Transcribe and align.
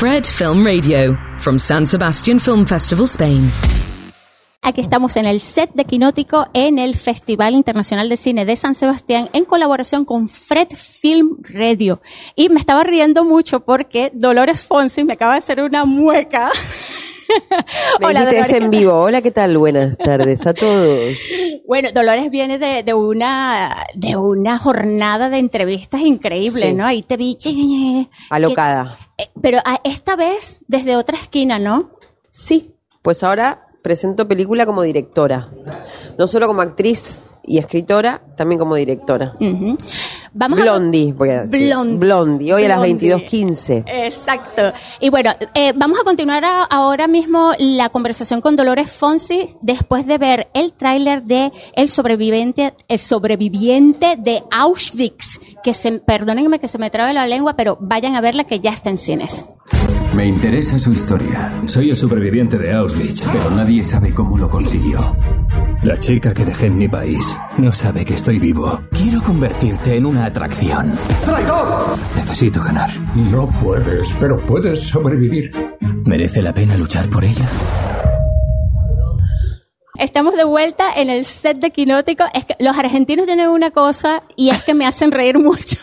Fred 0.00 0.24
Film 0.24 0.64
Radio, 0.64 1.14
from 1.36 1.58
San 1.58 1.84
Sebastian 1.86 2.40
Film 2.40 2.64
Festival, 2.64 3.04
Spain. 3.04 3.52
Aquí 4.62 4.80
estamos 4.80 5.14
en 5.18 5.26
el 5.26 5.40
set 5.40 5.72
de 5.74 5.84
Quinótico 5.84 6.46
en 6.54 6.78
el 6.78 6.94
Festival 6.96 7.52
Internacional 7.52 8.08
de 8.08 8.16
Cine 8.16 8.46
de 8.46 8.56
San 8.56 8.74
Sebastián 8.74 9.28
en 9.34 9.44
colaboración 9.44 10.06
con 10.06 10.30
Fred 10.30 10.68
Film 10.70 11.36
Radio. 11.42 12.00
Y 12.34 12.48
me 12.48 12.58
estaba 12.58 12.82
riendo 12.82 13.26
mucho 13.26 13.60
porque 13.60 14.10
Dolores 14.14 14.64
Fonsi 14.64 15.04
me 15.04 15.12
acaba 15.12 15.32
de 15.32 15.40
hacer 15.40 15.60
una 15.60 15.84
mueca. 15.84 16.50
Hola, 18.02 18.24
Dolores. 18.24 18.52
en 18.52 18.70
vivo. 18.70 18.94
Hola, 18.94 19.20
¿qué 19.20 19.30
tal? 19.30 19.58
Buenas 19.58 19.98
tardes 19.98 20.46
a 20.46 20.54
todos. 20.54 21.18
Bueno, 21.68 21.90
Dolores 21.92 22.30
viene 22.30 22.58
de, 22.58 22.82
de 22.82 22.94
una 22.94 23.86
de 23.94 24.16
una 24.16 24.58
jornada 24.58 25.28
de 25.28 25.38
entrevistas 25.38 26.00
increíble, 26.00 26.72
¿no? 26.72 26.86
Ahí 26.86 27.02
te 27.02 27.18
vi 27.18 27.36
alocada. 28.30 28.98
Pero 29.42 29.58
esta 29.84 30.16
vez 30.16 30.62
desde 30.68 30.96
otra 30.96 31.18
esquina, 31.18 31.58
¿no? 31.58 31.90
Sí. 32.30 32.74
Pues 33.02 33.22
ahora 33.22 33.66
presento 33.82 34.28
película 34.28 34.66
como 34.66 34.82
directora. 34.82 35.50
No 36.18 36.26
solo 36.26 36.46
como 36.46 36.62
actriz 36.62 37.18
y 37.44 37.58
escritora, 37.58 38.22
también 38.36 38.58
como 38.58 38.74
directora. 38.74 39.34
Blondie, 40.32 41.12
voy 41.12 41.30
a 41.30 41.44
decir. 41.46 41.74
Blondie. 41.98 42.52
hoy 42.52 42.64
a 42.64 42.68
las 42.68 42.78
22.15. 42.78 43.84
Exacto. 43.86 44.72
Y 45.00 45.10
bueno, 45.10 45.32
eh, 45.54 45.72
vamos 45.74 45.98
a 46.00 46.04
continuar 46.04 46.44
ahora 46.70 47.08
mismo 47.08 47.52
la 47.58 47.88
conversación 47.88 48.40
con 48.40 48.56
Dolores 48.56 48.90
Fonsi 48.90 49.50
después 49.60 50.06
de 50.06 50.18
ver 50.18 50.48
el 50.54 50.72
tráiler 50.72 51.22
de 51.24 51.52
El 51.74 51.88
sobreviviente, 51.88 52.74
el 52.88 52.98
sobreviviente 52.98 54.16
de 54.18 54.42
Auschwitz, 54.50 55.40
que 55.62 55.74
se, 55.74 55.98
perdónenme 55.98 56.58
que 56.58 56.68
se 56.68 56.78
me 56.78 56.90
trabe 56.90 57.12
la 57.12 57.26
lengua, 57.26 57.56
pero 57.56 57.76
vayan 57.80 58.14
a 58.14 58.20
verla 58.20 58.44
que 58.44 58.60
ya 58.60 58.70
está 58.70 58.90
en 58.90 58.98
cines. 58.98 59.46
Me 60.14 60.26
interesa 60.26 60.78
su 60.78 60.92
historia. 60.92 61.52
Soy 61.66 61.90
el 61.90 61.96
sobreviviente 61.96 62.58
de 62.58 62.72
Auschwitz. 62.72 63.22
Pero 63.32 63.50
nadie 63.50 63.84
sabe 63.84 64.12
cómo 64.12 64.36
lo 64.36 64.50
consiguió. 64.50 64.98
La 65.82 65.98
chica 65.98 66.34
que 66.34 66.44
dejé 66.44 66.66
en 66.66 66.76
mi 66.76 66.88
país 66.88 67.38
no 67.56 67.72
sabe 67.72 68.04
que 68.04 68.12
estoy 68.12 68.38
vivo. 68.38 68.82
Quiero 68.90 69.22
convertirte 69.22 69.96
en 69.96 70.04
una 70.04 70.26
atracción. 70.26 70.92
¡Traidor! 71.24 71.96
Necesito 72.14 72.62
ganar. 72.62 72.90
No 73.32 73.48
puedes, 73.62 74.12
pero 74.20 74.38
puedes 74.44 74.78
sobrevivir. 74.78 75.50
¿Merece 76.04 76.42
la 76.42 76.52
pena 76.52 76.76
luchar 76.76 77.08
por 77.08 77.24
ella? 77.24 77.48
Estamos 79.98 80.36
de 80.36 80.44
vuelta 80.44 80.92
en 80.94 81.08
el 81.08 81.24
set 81.24 81.56
de 81.56 81.70
Quinótico. 81.70 82.24
Es 82.34 82.44
que 82.44 82.56
los 82.58 82.76
argentinos 82.76 83.24
tienen 83.24 83.48
una 83.48 83.70
cosa 83.70 84.24
y 84.36 84.50
es 84.50 84.62
que 84.62 84.74
me 84.74 84.86
hacen 84.86 85.10
reír 85.10 85.38
mucho. 85.38 85.78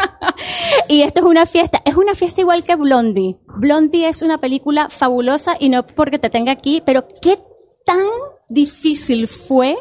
y 0.88 1.02
esto 1.02 1.20
es 1.20 1.26
una 1.26 1.44
fiesta, 1.44 1.82
es 1.84 1.94
una 1.94 2.14
fiesta 2.14 2.40
igual 2.40 2.64
que 2.64 2.74
Blondie. 2.74 3.36
Blondie 3.58 4.08
es 4.08 4.22
una 4.22 4.38
película 4.38 4.88
fabulosa 4.88 5.56
y 5.60 5.68
no 5.68 5.86
porque 5.86 6.18
te 6.18 6.30
tenga 6.30 6.52
aquí, 6.52 6.82
pero 6.86 7.06
qué 7.20 7.38
tan 7.84 7.98
difícil 8.50 9.26
fue 9.28 9.78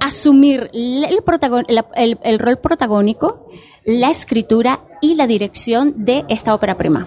asumir 0.00 0.70
el, 0.72 2.18
el, 2.24 2.38
rol 2.38 2.58
protagónico, 2.58 3.46
la 3.84 4.10
escritura 4.10 4.84
y 5.00 5.14
la 5.14 5.28
dirección 5.28 6.04
de 6.04 6.24
esta 6.28 6.54
ópera 6.54 6.76
prima. 6.76 7.06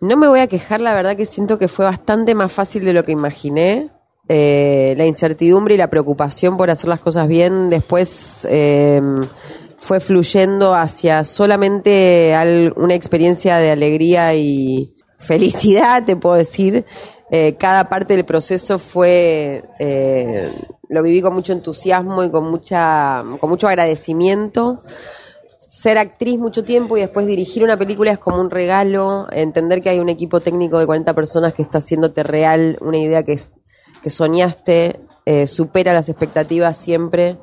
No 0.00 0.16
me 0.16 0.26
voy 0.26 0.40
a 0.40 0.48
quejar, 0.48 0.80
la 0.80 0.94
verdad 0.94 1.16
que 1.16 1.26
siento 1.26 1.58
que 1.58 1.68
fue 1.68 1.84
bastante 1.84 2.34
más 2.34 2.50
fácil 2.50 2.84
de 2.84 2.94
lo 2.94 3.04
que 3.04 3.12
imaginé. 3.12 3.90
Eh, 4.28 4.94
la 4.96 5.06
incertidumbre 5.06 5.74
y 5.74 5.76
la 5.76 5.90
preocupación 5.90 6.56
por 6.56 6.70
hacer 6.70 6.88
las 6.88 7.00
cosas 7.00 7.26
bien 7.26 7.68
después 7.68 8.46
eh, 8.48 9.00
fue 9.78 9.98
fluyendo 9.98 10.72
hacia 10.72 11.24
solamente 11.24 12.32
una 12.76 12.94
experiencia 12.94 13.56
de 13.56 13.72
alegría 13.72 14.34
y 14.34 14.94
felicidad, 15.18 16.04
te 16.04 16.16
puedo 16.16 16.36
decir. 16.36 16.84
Eh, 17.30 17.56
cada 17.58 17.88
parte 17.88 18.16
del 18.16 18.24
proceso 18.24 18.78
fue, 18.78 19.62
eh, 19.78 20.52
lo 20.88 21.02
viví 21.02 21.22
con 21.22 21.32
mucho 21.32 21.52
entusiasmo 21.52 22.24
y 22.24 22.30
con, 22.30 22.50
mucha, 22.50 23.22
con 23.38 23.48
mucho 23.48 23.68
agradecimiento. 23.68 24.82
Ser 25.58 25.98
actriz 25.98 26.38
mucho 26.38 26.64
tiempo 26.64 26.96
y 26.96 27.00
después 27.00 27.26
dirigir 27.26 27.62
una 27.62 27.76
película 27.76 28.10
es 28.10 28.18
como 28.18 28.40
un 28.40 28.50
regalo, 28.50 29.28
entender 29.30 29.80
que 29.80 29.90
hay 29.90 30.00
un 30.00 30.08
equipo 30.08 30.40
técnico 30.40 30.78
de 30.78 30.86
40 30.86 31.14
personas 31.14 31.54
que 31.54 31.62
está 31.62 31.78
haciéndote 31.78 32.24
real 32.24 32.76
una 32.80 32.98
idea 32.98 33.22
que, 33.22 33.38
que 34.02 34.10
soñaste, 34.10 35.00
eh, 35.24 35.46
supera 35.46 35.92
las 35.92 36.08
expectativas 36.08 36.76
siempre 36.76 37.38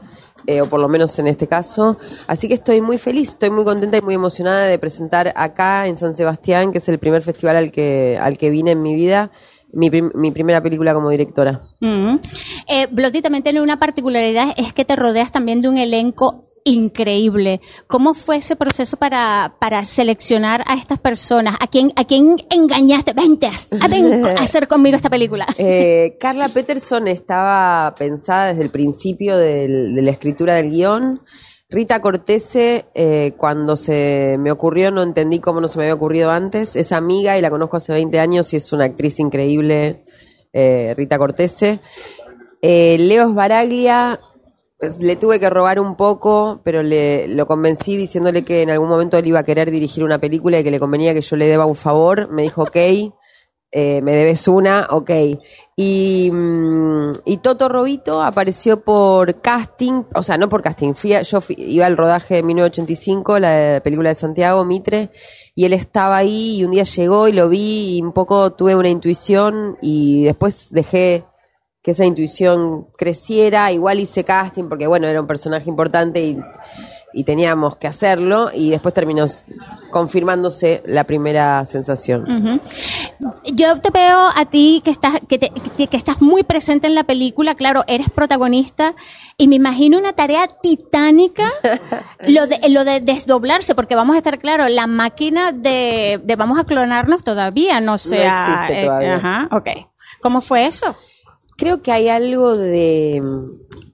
eh, 0.46 0.62
o 0.62 0.68
por 0.68 0.80
lo 0.80 0.88
menos 0.88 1.18
en 1.20 1.28
este 1.28 1.48
caso. 1.48 1.98
Así 2.28 2.48
que 2.48 2.54
estoy 2.56 2.82
muy 2.82 2.98
feliz, 2.98 3.30
estoy 3.30 3.50
muy 3.50 3.64
contenta 3.64 3.98
y 3.98 4.02
muy 4.02 4.16
emocionada 4.16 4.66
de 4.66 4.78
presentar 4.80 5.34
acá 5.36 5.88
en 5.88 5.96
San 5.96 6.16
Sebastián, 6.16 6.72
que 6.72 6.78
es 6.80 6.90
el 6.90 7.00
primer 7.00 7.22
festival 7.22 7.56
al 7.56 7.72
que, 7.72 8.18
al 8.22 8.38
que 8.38 8.50
vine 8.50 8.72
en 8.72 8.82
mi 8.82 8.96
vida 8.96 9.32
mi, 9.74 9.90
mi 9.90 10.32
primera 10.32 10.62
película 10.62 10.94
como 10.94 11.10
directora. 11.10 11.62
Mm. 11.80 12.16
Eh, 12.68 12.88
también 13.22 13.44
tiene 13.44 13.62
una 13.62 13.80
particularidad, 13.80 14.54
es 14.58 14.74
que 14.74 14.86
te 14.86 14.96
rodeas 14.96 15.32
también 15.32 15.62
de 15.62 15.70
un 15.70 15.78
elenco 15.78 16.44
increíble. 16.64 17.62
¿Cómo 17.88 18.14
fue 18.14 18.38
ese 18.38 18.56
proceso 18.56 18.98
para, 18.98 19.56
para 19.60 19.84
seleccionar 19.86 20.64
a 20.68 20.76
estas 20.76 21.00
personas? 21.00 21.56
¿A 21.60 21.68
quién, 21.68 21.94
a 21.96 22.04
quién 22.04 22.36
engañaste? 22.50 23.14
Vente 23.14 23.48
a, 23.48 23.52
hacer 24.42 24.68
conmigo 24.68 24.96
esta 24.96 25.10
película. 25.10 25.48
Eh, 25.58 26.18
Carla 26.20 26.50
Peterson 26.50 27.08
estaba 27.08 27.96
pensada 27.96 28.48
desde 28.48 28.64
el 28.64 28.70
principio 28.70 29.38
de 29.38 29.68
la 29.70 30.12
escritura 30.12 30.56
del 30.56 30.72
guion. 30.72 31.22
Rita 31.70 32.00
Cortese, 32.00 32.86
eh, 32.96 33.34
cuando 33.36 33.76
se 33.76 34.38
me 34.40 34.52
ocurrió, 34.52 34.90
no 34.90 35.04
entendí 35.04 35.40
cómo 35.40 35.60
no 35.60 35.68
se 35.68 35.78
me 35.78 35.84
había 35.84 35.96
ocurrido 35.96 36.32
antes. 36.32 36.78
Es 36.78 36.94
amiga 36.94 37.38
y 37.38 37.42
la 37.42 37.50
conozco 37.50 37.76
hace 37.76 37.92
20 37.92 38.20
años 38.22 38.54
y 38.54 38.56
es 38.56 38.72
una 38.72 38.86
actriz 38.86 39.20
increíble, 39.20 40.06
eh, 40.54 40.94
Rita 40.96 41.18
Cortese. 41.18 41.82
Eh, 42.62 42.96
Leo 43.00 43.34
Baraglia, 43.34 44.22
pues, 44.80 45.02
le 45.02 45.18
tuve 45.18 45.42
que 45.42 45.50
robar 45.50 45.82
un 45.82 45.98
poco, 45.98 46.62
pero 46.64 46.84
le, 46.84 47.28
lo 47.28 47.46
convencí 47.48 47.98
diciéndole 47.98 48.46
que 48.46 48.62
en 48.62 48.70
algún 48.70 48.88
momento 48.88 49.18
él 49.18 49.28
iba 49.28 49.40
a 49.40 49.44
querer 49.44 49.70
dirigir 49.70 50.06
una 50.06 50.20
película 50.20 50.60
y 50.60 50.64
que 50.64 50.72
le 50.72 50.80
convenía 50.80 51.14
que 51.14 51.22
yo 51.22 51.36
le 51.36 51.48
deba 51.48 51.66
un 51.66 51.76
favor. 51.76 52.32
Me 52.32 52.44
dijo, 52.44 52.62
ok. 52.62 52.78
Eh, 53.70 54.02
me 54.02 54.14
debes 54.14 54.48
una, 54.48 54.88
ok. 54.90 55.12
Y, 55.76 56.30
mm, 56.32 57.12
y, 57.26 57.38
Toto 57.38 57.68
Robito 57.68 58.22
apareció 58.22 58.82
por 58.82 59.42
casting, 59.42 60.04
o 60.16 60.24
sea, 60.24 60.38
no 60.38 60.48
por 60.48 60.62
casting, 60.62 60.94
fui 60.94 61.12
yo 61.24 61.40
iba 61.50 61.86
al 61.86 61.98
rodaje 61.98 62.36
de 62.36 62.44
1985, 62.44 63.40
la 63.40 63.82
película 63.84 64.10
de 64.10 64.16
Santiago 64.16 64.64
Mitre, 64.64 65.12
y 65.54 65.66
él 65.66 65.74
estaba 65.74 66.18
ahí 66.18 66.60
y 66.60 66.64
un 66.64 66.72
día 66.72 66.84
llegó 66.84 67.28
y 67.28 67.34
lo 67.34 67.50
vi 67.50 67.98
y 67.98 68.02
un 68.02 68.14
poco 68.14 68.54
tuve 68.54 68.76
una 68.76 68.90
intuición 68.90 69.78
y 69.82 70.24
después 70.24 70.70
dejé 70.72 71.26
que 71.82 71.92
esa 71.92 72.06
intuición 72.06 72.88
creciera, 72.98 73.72
igual 73.72 74.00
hice 74.00 74.24
casting 74.24 74.70
porque 74.70 74.88
bueno, 74.88 75.08
era 75.08 75.22
un 75.22 75.28
personaje 75.28 75.70
importante 75.70 76.22
y 76.22 76.38
y 77.18 77.24
teníamos 77.24 77.78
que 77.78 77.88
hacerlo 77.88 78.52
y 78.54 78.70
después 78.70 78.94
terminó 78.94 79.26
confirmándose 79.90 80.84
la 80.86 81.06
primera 81.06 81.66
sensación. 81.66 82.62
Yo 83.44 83.76
te 83.78 83.90
veo 83.90 84.30
a 84.36 84.46
ti 84.46 84.84
que 84.86 84.92
estás 84.92 85.16
que, 85.28 85.40
que, 85.40 85.98
estás 85.98 86.22
muy 86.22 86.44
presente 86.44 86.86
en 86.86 86.94
la 86.94 87.06
película, 87.06 87.56
claro, 87.56 87.84
eres 87.88 88.12
protagonista 88.12 88.94
y 89.36 89.48
me 89.48 89.56
imagino 89.56 89.98
una 89.98 90.14
tarea 90.14 90.46
titánica 90.62 91.52
lo 92.28 92.46
de 92.46 92.70
lo 92.70 92.86
de 92.86 93.00
desdoblarse 93.00 93.74
porque 93.74 93.96
vamos 93.96 94.14
a 94.14 94.20
estar 94.20 94.38
claro, 94.38 94.70
la 94.70 94.86
máquina 94.86 95.52
de, 95.52 96.22
de 96.24 96.36
vamos 96.36 96.60
a 96.60 96.66
clonarnos 96.66 97.24
todavía 97.24 97.82
no 97.82 97.98
sea 97.98 98.46
no 98.46 98.54
existe 98.54 98.84
todavía. 98.84 99.08
Eh, 99.08 99.14
ajá, 99.14 99.50
okay. 99.52 99.88
¿Cómo 100.22 100.42
fue 100.42 100.68
eso? 100.68 100.96
Creo 101.58 101.82
que 101.82 101.92
hay 101.92 102.10
algo 102.10 102.56
de 102.56 103.24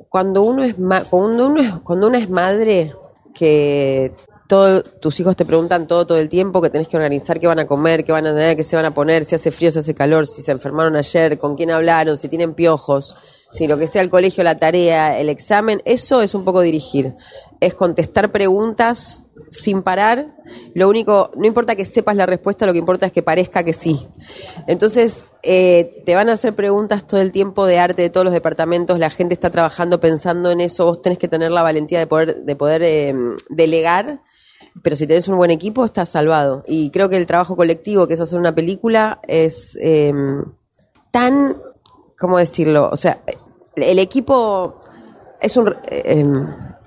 cuando 0.09 0.43
uno 0.43 0.65
es 0.65 0.75
cuando 1.09 1.47
uno 1.47 1.61
es, 1.61 1.73
cuando 1.85 2.07
uno 2.07 2.17
es 2.17 2.29
madre 2.29 2.93
que 3.33 4.15
todos 4.47 4.99
tus 4.99 5.19
hijos 5.19 5.35
te 5.35 5.45
preguntan 5.45 5.87
todo 5.87 6.05
todo 6.05 6.17
el 6.19 6.29
tiempo, 6.29 6.61
que 6.61 6.69
tenés 6.69 6.87
que 6.87 6.97
organizar 6.97 7.39
qué 7.39 7.47
van 7.47 7.59
a 7.59 7.65
comer, 7.65 8.03
qué 8.03 8.11
van 8.11 8.27
a 8.27 8.33
tener, 8.33 8.55
qué 8.55 8.63
se 8.63 8.75
van 8.75 8.85
a 8.85 8.93
poner, 8.93 9.25
si 9.25 9.35
hace 9.35 9.51
frío, 9.51 9.71
si 9.71 9.79
hace 9.79 9.95
calor, 9.95 10.27
si 10.27 10.41
se 10.41 10.51
enfermaron 10.51 10.95
ayer, 10.95 11.39
con 11.39 11.55
quién 11.55 11.71
hablaron, 11.71 12.17
si 12.17 12.29
tienen 12.29 12.53
piojos, 12.53 13.15
si 13.51 13.67
lo 13.67 13.77
que 13.77 13.87
sea 13.87 14.01
el 14.01 14.09
colegio, 14.09 14.43
la 14.43 14.59
tarea, 14.59 15.17
el 15.19 15.29
examen, 15.29 15.81
eso 15.85 16.21
es 16.21 16.35
un 16.35 16.45
poco 16.45 16.61
dirigir. 16.61 17.15
Es 17.59 17.73
contestar 17.73 18.31
preguntas 18.31 19.22
sin 19.53 19.83
parar. 19.83 20.35
Lo 20.73 20.89
único, 20.89 21.31
no 21.35 21.45
importa 21.45 21.75
que 21.75 21.85
sepas 21.85 22.15
la 22.15 22.25
respuesta, 22.25 22.65
lo 22.65 22.73
que 22.73 22.79
importa 22.79 23.05
es 23.05 23.11
que 23.11 23.21
parezca 23.21 23.63
que 23.63 23.73
sí. 23.73 24.07
Entonces, 24.67 25.27
eh, 25.43 26.01
te 26.05 26.15
van 26.15 26.29
a 26.29 26.33
hacer 26.33 26.55
preguntas 26.55 27.05
todo 27.05 27.21
el 27.21 27.31
tiempo 27.31 27.65
de 27.65 27.79
arte 27.79 28.01
de 28.01 28.09
todos 28.09 28.25
los 28.25 28.33
departamentos, 28.33 28.99
la 28.99 29.09
gente 29.09 29.33
está 29.33 29.51
trabajando 29.51 29.99
pensando 29.99 30.51
en 30.51 30.61
eso, 30.61 30.85
vos 30.85 31.01
tenés 31.01 31.19
que 31.19 31.27
tener 31.27 31.51
la 31.51 31.61
valentía 31.61 31.99
de 31.99 32.07
poder, 32.07 32.43
de 32.43 32.55
poder 32.55 32.81
eh, 32.83 33.15
delegar. 33.49 34.21
Pero 34.81 34.95
si 34.95 35.05
tenés 35.05 35.27
un 35.27 35.37
buen 35.37 35.51
equipo, 35.51 35.85
estás 35.85 36.09
salvado. 36.09 36.63
Y 36.67 36.89
creo 36.89 37.07
que 37.07 37.17
el 37.17 37.27
trabajo 37.27 37.55
colectivo, 37.55 38.07
que 38.07 38.15
es 38.15 38.21
hacer 38.21 38.39
una 38.39 38.55
película, 38.55 39.19
es 39.27 39.77
eh, 39.79 40.11
tan, 41.11 41.61
¿cómo 42.17 42.39
decirlo? 42.39 42.89
O 42.91 42.95
sea, 42.95 43.21
el 43.75 43.99
equipo 43.99 44.81
es 45.39 45.57
un 45.57 45.75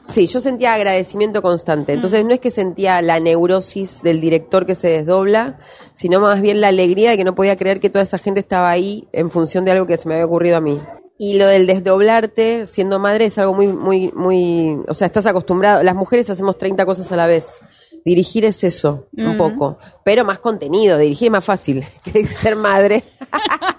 Sí, 0.06 0.26
yo 0.28 0.38
sentía 0.38 0.74
agradecimiento 0.74 1.42
constante. 1.42 1.92
Entonces 1.92 2.24
no 2.24 2.32
es 2.32 2.40
que 2.40 2.50
sentía 2.50 3.02
la 3.02 3.18
neurosis 3.18 4.02
del 4.02 4.20
director 4.20 4.64
que 4.64 4.74
se 4.74 4.88
desdobla, 4.88 5.58
sino 5.94 6.20
más 6.20 6.40
bien 6.40 6.60
la 6.60 6.68
alegría 6.68 7.10
de 7.10 7.16
que 7.16 7.24
no 7.24 7.34
podía 7.34 7.56
creer 7.56 7.80
que 7.80 7.90
toda 7.90 8.04
esa 8.04 8.18
gente 8.18 8.40
estaba 8.40 8.70
ahí 8.70 9.08
en 9.12 9.30
función 9.30 9.64
de 9.64 9.72
algo 9.72 9.86
que 9.86 9.96
se 9.96 10.08
me 10.08 10.14
había 10.14 10.26
ocurrido 10.26 10.56
a 10.56 10.60
mí. 10.60 10.80
Y 11.18 11.38
lo 11.38 11.46
del 11.46 11.66
desdoblarte 11.66 12.66
siendo 12.66 12.98
madre 12.98 13.26
es 13.26 13.38
algo 13.38 13.54
muy, 13.54 13.68
muy, 13.68 14.12
muy, 14.12 14.76
o 14.86 14.94
sea, 14.94 15.06
estás 15.06 15.26
acostumbrado, 15.26 15.82
las 15.82 15.94
mujeres 15.94 16.30
hacemos 16.30 16.56
30 16.58 16.86
cosas 16.86 17.10
a 17.10 17.16
la 17.16 17.26
vez. 17.26 17.58
Dirigir 18.04 18.44
es 18.44 18.62
eso, 18.62 19.08
un 19.16 19.36
poco, 19.36 19.78
pero 20.04 20.24
más 20.24 20.38
contenido, 20.38 20.96
dirigir 20.96 21.26
es 21.26 21.32
más 21.32 21.44
fácil 21.44 21.84
que 22.04 22.24
ser 22.26 22.54
madre. 22.54 23.02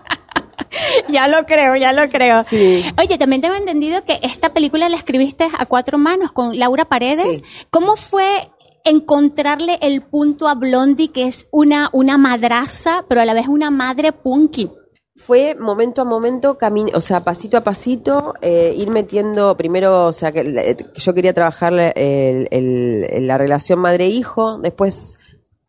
ya 1.11 1.27
lo 1.27 1.45
creo, 1.45 1.75
ya 1.75 1.93
lo 1.93 2.09
creo. 2.09 2.43
Sí. 2.49 2.83
Oye, 2.99 3.17
también 3.17 3.41
tengo 3.41 3.55
entendido 3.55 4.03
que 4.05 4.19
esta 4.23 4.53
película 4.53 4.89
la 4.89 4.97
escribiste 4.97 5.47
a 5.57 5.65
cuatro 5.65 5.97
manos 5.97 6.31
con 6.31 6.57
Laura 6.57 6.85
Paredes. 6.85 7.37
Sí. 7.37 7.43
¿Cómo 7.69 7.95
fue 7.95 8.49
encontrarle 8.85 9.77
el 9.81 10.01
punto 10.01 10.47
a 10.47 10.55
Blondie, 10.55 11.09
que 11.11 11.27
es 11.27 11.47
una, 11.51 11.89
una 11.93 12.17
madraza, 12.17 13.05
pero 13.07 13.21
a 13.21 13.25
la 13.25 13.33
vez 13.33 13.47
una 13.47 13.69
madre 13.69 14.11
punky? 14.13 14.71
Fue 15.19 15.55
momento 15.55 16.03
a 16.03 16.05
momento, 16.05 16.57
cami- 16.59 16.91
o 16.93 17.01
sea, 17.01 17.19
pasito 17.21 17.57
a 17.57 17.63
pasito, 17.63 18.35
eh, 18.41 18.73
ir 18.77 18.89
metiendo 18.91 19.57
primero, 19.57 20.05
o 20.05 20.13
sea, 20.13 20.31
que, 20.31 20.43
que 20.43 20.85
yo 21.01 21.13
quería 21.15 21.33
trabajar 21.33 21.73
la- 21.73 21.89
el- 21.89 22.47
el- 22.51 23.07
el- 23.09 23.27
la 23.27 23.37
relación 23.37 23.79
madre-hijo, 23.79 24.59
después 24.59 25.17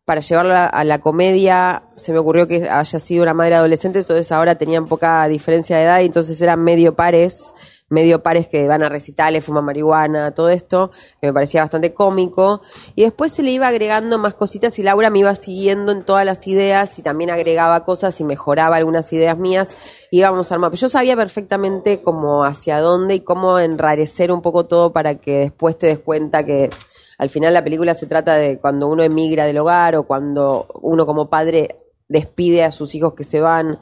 para 0.09 0.21
llevarla 0.21 0.65
a 0.65 0.83
la 0.85 0.97
comedia 0.97 1.83
se 1.95 2.11
me 2.11 2.17
ocurrió 2.17 2.47
que 2.47 2.67
haya 2.67 2.97
sido 2.97 3.21
una 3.21 3.35
madre 3.35 3.53
adolescente, 3.53 3.99
entonces 3.99 4.31
ahora 4.31 4.55
tenían 4.55 4.87
poca 4.87 5.27
diferencia 5.27 5.77
de 5.77 5.83
edad 5.83 5.99
y 5.99 6.05
entonces 6.05 6.41
eran 6.41 6.63
medio 6.63 6.95
pares, 6.95 7.53
medio 7.89 8.23
pares 8.23 8.47
que 8.47 8.67
van 8.67 8.81
a 8.81 8.89
recitales, 8.89 9.45
fuman 9.45 9.65
marihuana, 9.65 10.33
todo 10.33 10.49
esto, 10.49 10.89
que 11.21 11.27
me 11.27 11.33
parecía 11.33 11.61
bastante 11.61 11.93
cómico. 11.93 12.63
Y 12.95 13.03
después 13.03 13.33
se 13.33 13.43
le 13.43 13.51
iba 13.51 13.67
agregando 13.67 14.17
más 14.17 14.33
cositas 14.33 14.79
y 14.79 14.81
Laura 14.81 15.11
me 15.11 15.19
iba 15.19 15.35
siguiendo 15.35 15.91
en 15.91 16.03
todas 16.03 16.25
las 16.25 16.47
ideas 16.47 16.97
y 16.97 17.03
también 17.03 17.29
agregaba 17.29 17.83
cosas 17.83 18.19
y 18.19 18.23
mejoraba 18.23 18.77
algunas 18.77 19.13
ideas 19.13 19.37
mías. 19.37 19.75
Íbamos 20.09 20.51
armando. 20.51 20.75
Yo 20.75 20.89
sabía 20.89 21.15
perfectamente 21.15 22.01
cómo 22.01 22.45
hacia 22.45 22.79
dónde 22.79 23.13
y 23.13 23.19
cómo 23.19 23.59
enrarecer 23.59 24.31
un 24.31 24.41
poco 24.41 24.65
todo 24.65 24.91
para 24.91 25.19
que 25.19 25.37
después 25.37 25.77
te 25.77 25.85
des 25.85 25.99
cuenta 25.99 26.43
que 26.43 26.71
al 27.19 27.29
final 27.29 27.53
la 27.53 27.63
película 27.63 27.93
se 27.93 28.07
trata 28.07 28.33
de 28.35 28.57
cuando 28.57 28.87
uno 28.87 29.03
emigra 29.03 29.45
del 29.45 29.59
hogar 29.59 29.95
o 29.95 30.03
cuando 30.07 30.65
uno 30.81 31.05
como 31.05 31.29
padre 31.29 31.75
despide 32.07 32.63
a 32.63 32.71
sus 32.71 32.95
hijos 32.95 33.13
que 33.13 33.23
se 33.23 33.39
van. 33.39 33.79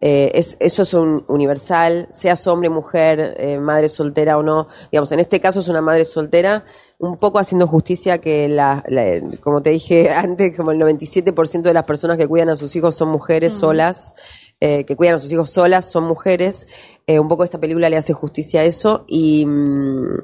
Eh, 0.00 0.30
es, 0.34 0.56
eso 0.60 0.82
es 0.82 0.92
un 0.94 1.24
universal, 1.28 2.06
seas 2.10 2.46
hombre, 2.46 2.68
mujer, 2.70 3.34
eh, 3.38 3.58
madre 3.58 3.88
soltera 3.88 4.38
o 4.38 4.42
no. 4.42 4.66
Digamos, 4.92 5.10
en 5.12 5.20
este 5.20 5.40
caso 5.40 5.60
es 5.60 5.68
una 5.68 5.82
madre 5.82 6.04
soltera, 6.04 6.64
un 6.98 7.16
poco 7.18 7.38
haciendo 7.38 7.66
justicia 7.66 8.18
que, 8.18 8.48
la, 8.48 8.82
la- 8.88 9.20
como 9.40 9.60
te 9.62 9.70
dije 9.70 10.10
antes, 10.14 10.56
como 10.56 10.70
el 10.72 10.78
97% 10.78 11.62
de 11.62 11.74
las 11.74 11.84
personas 11.84 12.16
que 12.18 12.26
cuidan 12.28 12.50
a 12.50 12.56
sus 12.56 12.74
hijos 12.76 12.94
son 12.94 13.08
mujeres 13.08 13.52
solas, 13.54 14.12
eh, 14.60 14.84
que 14.84 14.96
cuidan 14.96 15.16
a 15.16 15.18
sus 15.18 15.32
hijos 15.32 15.50
solas 15.50 15.90
son 15.90 16.04
mujeres. 16.04 16.66
Un 17.08 17.28
poco 17.28 17.44
esta 17.44 17.58
película 17.58 17.88
le 17.90 17.96
hace 17.96 18.12
justicia 18.12 18.60
a 18.60 18.64
eso 18.64 19.04
y, 19.08 19.44
mm, 19.46 20.18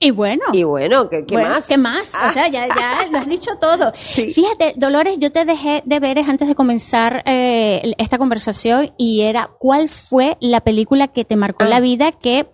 Y 0.00 0.10
bueno. 0.12 0.42
y 0.52 0.62
bueno, 0.64 1.08
¿qué, 1.10 1.24
qué 1.26 1.34
Bueno, 1.34 1.50
más? 1.50 1.64
¿Qué 1.66 1.76
más? 1.76 2.08
Ah. 2.12 2.28
O 2.30 2.32
sea, 2.32 2.48
ya, 2.48 2.68
ya 2.68 3.06
lo 3.12 3.18
has 3.18 3.28
dicho 3.28 3.52
todo. 3.60 3.92
Sí. 3.96 4.32
Fíjate, 4.32 4.74
Dolores, 4.76 5.18
yo 5.18 5.32
te 5.32 5.44
dejé 5.44 5.82
de 5.84 6.00
ver 6.00 6.18
antes 6.18 6.46
de 6.48 6.54
comenzar 6.54 7.22
eh, 7.26 7.92
esta 7.98 8.18
conversación 8.18 8.92
y 8.96 9.22
era, 9.22 9.50
¿cuál 9.58 9.88
fue 9.88 10.36
la 10.40 10.60
película 10.60 11.08
que 11.08 11.24
te 11.24 11.36
marcó 11.36 11.64
Ah. 11.64 11.68
la 11.68 11.80
vida? 11.80 12.12
Que 12.12 12.46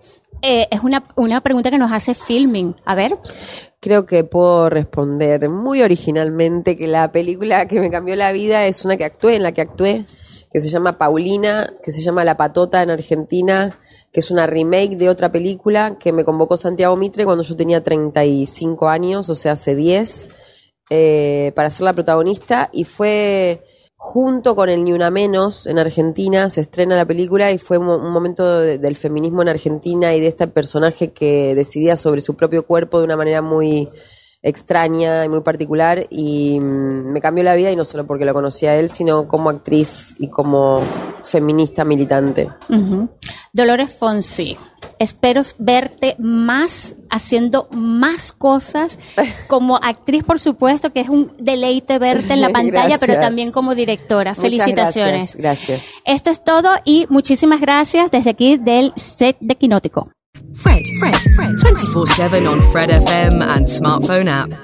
eh, 0.42 0.68
es 0.70 0.80
una, 0.82 1.04
una 1.16 1.40
pregunta 1.42 1.70
que 1.70 1.78
nos 1.78 1.92
hace 1.92 2.14
Filming. 2.14 2.76
A 2.84 2.94
ver. 2.94 3.16
Creo 3.80 4.06
que 4.06 4.24
puedo 4.24 4.70
responder 4.70 5.48
muy 5.50 5.82
originalmente 5.82 6.76
que 6.78 6.86
la 6.86 7.12
película 7.12 7.66
que 7.68 7.80
me 7.80 7.90
cambió 7.90 8.16
la 8.16 8.32
vida 8.32 8.66
es 8.66 8.84
una 8.84 8.96
que 8.96 9.04
actué, 9.04 9.36
en 9.36 9.42
la 9.42 9.52
que 9.52 9.60
actué, 9.60 10.06
que 10.52 10.60
se 10.60 10.68
llama 10.68 10.96
Paulina, 10.98 11.70
que 11.82 11.90
se 11.90 12.00
llama 12.00 12.24
La 12.24 12.36
Patota 12.36 12.80
en 12.82 12.90
Argentina, 12.90 13.78
que 14.14 14.20
es 14.20 14.30
una 14.30 14.46
remake 14.46 14.96
de 14.96 15.08
otra 15.10 15.32
película 15.32 15.98
que 15.98 16.12
me 16.12 16.24
convocó 16.24 16.56
Santiago 16.56 16.96
Mitre 16.96 17.24
cuando 17.26 17.42
yo 17.42 17.56
tenía 17.56 17.82
35 17.82 18.88
años, 18.88 19.28
o 19.28 19.34
sea, 19.34 19.52
hace 19.52 19.74
10, 19.74 20.30
eh, 20.88 21.50
para 21.56 21.68
ser 21.68 21.82
la 21.84 21.92
protagonista. 21.94 22.70
Y 22.72 22.84
fue 22.84 23.64
junto 23.96 24.54
con 24.54 24.68
el 24.68 24.84
Ni 24.84 24.92
Una 24.92 25.10
Menos 25.10 25.66
en 25.66 25.78
Argentina, 25.80 26.48
se 26.48 26.60
estrena 26.60 26.94
la 26.96 27.06
película 27.06 27.50
y 27.50 27.58
fue 27.58 27.78
un, 27.78 27.86
mo- 27.86 27.96
un 27.96 28.12
momento 28.12 28.60
de- 28.60 28.78
del 28.78 28.94
feminismo 28.96 29.42
en 29.42 29.48
Argentina 29.48 30.14
y 30.14 30.20
de 30.20 30.28
este 30.28 30.46
personaje 30.46 31.12
que 31.12 31.54
decidía 31.56 31.96
sobre 31.96 32.20
su 32.20 32.34
propio 32.36 32.66
cuerpo 32.66 32.98
de 32.98 33.04
una 33.06 33.16
manera 33.16 33.42
muy 33.42 33.88
extraña 34.44 35.24
y 35.24 35.28
muy 35.30 35.40
particular 35.40 36.06
y 36.10 36.60
mm, 36.60 37.12
me 37.12 37.20
cambió 37.22 37.42
la 37.42 37.54
vida 37.54 37.70
y 37.70 37.76
no 37.76 37.84
solo 37.84 38.06
porque 38.06 38.26
lo 38.26 38.34
conocía 38.34 38.72
a 38.72 38.76
él, 38.76 38.90
sino 38.90 39.26
como 39.26 39.48
actriz 39.48 40.14
y 40.18 40.28
como 40.28 40.82
feminista 41.24 41.82
militante. 41.84 42.50
Dolores 43.54 43.96
Fonsi, 43.98 44.58
espero 44.98 45.40
verte 45.58 46.14
más 46.18 46.94
haciendo 47.10 47.68
más 47.70 48.32
cosas 48.32 48.98
como 49.48 49.76
actriz, 49.76 50.22
por 50.24 50.38
supuesto, 50.38 50.92
que 50.92 51.00
es 51.00 51.08
un 51.08 51.34
deleite 51.38 51.98
verte 51.98 52.34
en 52.34 52.42
la 52.42 52.48
pantalla, 52.52 52.98
pero 52.98 53.14
también 53.14 53.50
como 53.50 53.74
directora. 53.74 54.32
Muchas 54.32 54.42
Felicitaciones. 54.42 55.36
Gracias. 55.36 55.68
gracias. 55.68 56.02
Esto 56.04 56.30
es 56.30 56.44
todo 56.44 56.70
y 56.84 57.06
muchísimas 57.08 57.62
gracias 57.62 58.10
desde 58.10 58.28
aquí 58.28 58.58
del 58.58 58.92
set 58.96 59.38
de 59.40 59.56
Quinótico. 59.56 60.10
Fred, 60.56 60.86
Fred, 60.98 61.16
Fred, 61.36 61.58
24 61.60 62.06
7 62.06 62.46
on 62.46 62.62
Fred 62.72 62.90
FM 62.90 63.42
and 63.42 63.66
smartphone 63.66 64.28
app. 64.28 64.58